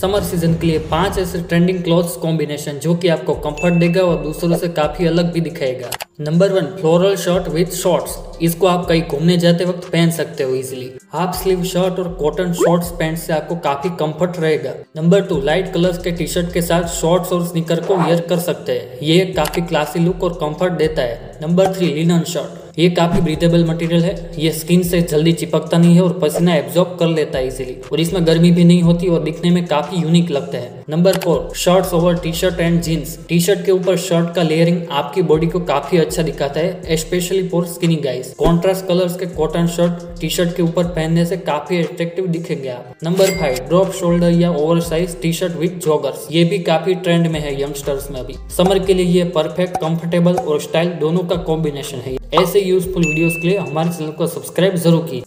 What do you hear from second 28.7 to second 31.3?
होती और दिखने में काफ़ी यूनिक लगता है। Number